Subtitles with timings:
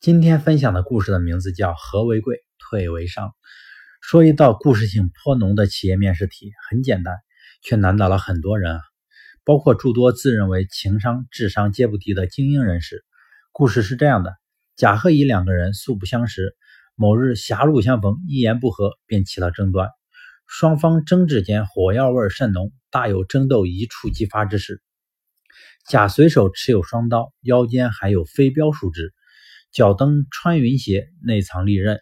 [0.00, 3.34] 今天分享的故事的名字叫“和为贵，退为上”。
[4.00, 7.16] 说一道故事性颇浓的企业面试题，很简单，
[7.60, 8.80] 却难倒了很多人啊，
[9.44, 13.04] 包括诸多自认为情商、智商皆不低的精英人士。
[13.52, 14.34] 故事是这样的：
[14.74, 16.56] 甲和乙两个人素不相识，
[16.94, 19.90] 某日狭路相逢，一言不合便起了争端，
[20.46, 24.80] 双方争执间火药味甚浓，大有争斗一触即发之势。
[25.86, 29.12] 甲随手持有双刀，腰间还有飞镖树枝。
[29.72, 31.98] 脚蹬穿云鞋，内藏利刃；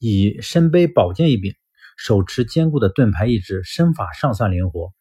[0.00, 1.54] 乙身背宝剑一柄，
[1.96, 4.92] 手持坚固的盾牌一支，身法尚算灵活。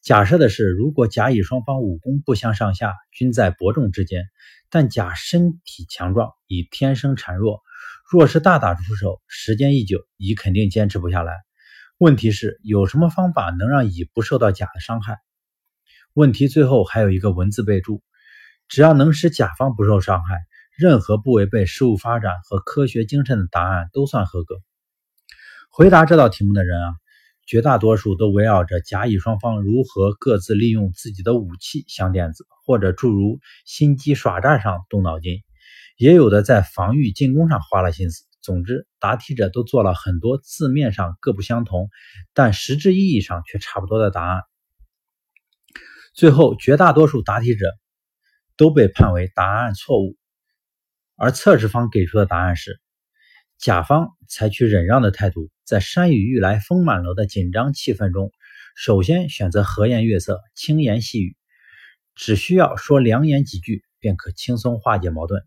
[0.00, 4.24] 假设的是，如果甲乙双方武功不相上下，均在伯仲之间，
[4.70, 7.60] 但甲身体强壮，乙天生孱弱，
[8.10, 11.34] 若是大打出手，时间一久，乙肯定坚持不下来。
[11.98, 15.18] 问题是，有什么方法能让乙不受到甲的伤害？
[16.14, 18.02] 问题最后还有一个文字备注：
[18.68, 20.38] 只要能使甲方不受伤害。
[20.80, 24.54] 任何不违背事物发展和科学精神的答案都算合格。
[25.68, 26.94] 回答这道题目的人啊，
[27.46, 35.42] 绝大多数都围绕着甲乙双方如何各自利用自己的武器相电子，或者诸如心机耍诈上动脑筋，
[35.98, 38.24] 也有的在防御进攻上花了心思。
[38.40, 41.90] 总之，答题者都做了很多字面上各不相同，
[42.32, 44.44] 但实质意义上却差不多的答案。
[46.14, 47.66] 最后，绝大多数答题者
[48.56, 50.16] 都被判为答案错误。
[51.22, 52.80] 而测试方给出的答案是：
[53.58, 58.32] 甲方采取忍让的态度，在山雨欲来风满楼的紧张气氛中，
[58.74, 61.36] 首先选择和颜悦色、轻言细语，
[62.14, 65.44] 只需要说良言几句，便可轻松化解矛盾。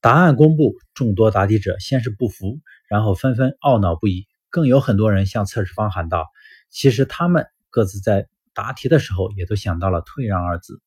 [0.00, 6.26] 答案公布，众多答题者先是不服，然后纷纷懊恼不已，更有很多人向测试方喊道
[6.70, 10.82] ：“其实他们各自在答题的时候，也都想到了‘退让’二字。”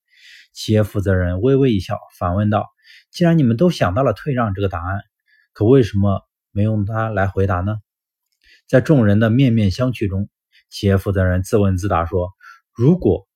[0.52, 2.75] 企业负责人微微一笑，反问道。
[3.12, 5.02] 既然你们都想到了退让这个答案，
[5.54, 7.78] 可为什么没用它来回答呢？
[8.68, 10.30] 在众人的面面相觑中，
[10.70, 12.32] 企业负责人自问自答说
[12.74, 13.28] ：“如果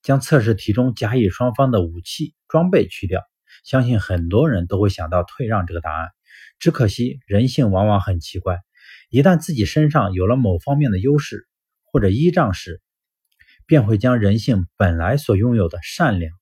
[0.00, 3.20] 将测试题中甲乙双方的武器装备去掉，
[3.64, 6.10] 相信很多人都会想到退让这个答案。
[6.58, 8.60] 只可惜人性往往很奇怪，
[9.10, 11.48] 一旦自己身上有了某方面的优势
[11.84, 12.80] 或者依仗时，
[13.66, 16.32] 便会将人性本来所拥有的善良、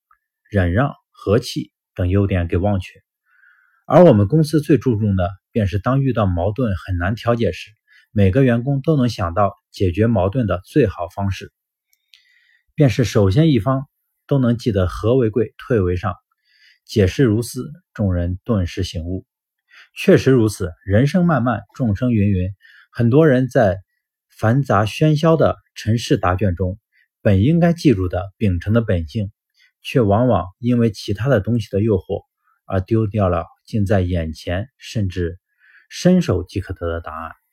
[0.51, 3.01] 忍让、和气。”等优点给忘却，
[3.87, 7.71] 而我们公司最注重的，便是当遇到矛盾很难调解时，
[8.11, 11.53] 每个员工都能想到解决矛盾的最好方式，
[12.75, 13.87] 便是首先一方
[14.27, 16.15] 都能记得和为贵，退为上。
[16.85, 19.25] 解释如斯，众人顿时醒悟，
[19.97, 20.71] 确实如此。
[20.85, 22.55] 人生漫漫，众生芸芸，
[22.93, 23.79] 很多人在
[24.29, 26.79] 繁杂喧嚣的尘世答卷中，
[27.23, 29.33] 本应该记住的秉承的本性。
[29.85, 32.25] 却往往因为其他的东西的诱惑
[32.67, 35.39] 而丢掉了近在眼前甚至
[35.89, 37.44] 伸手即可得的答案。